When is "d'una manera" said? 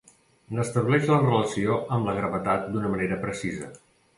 2.73-3.21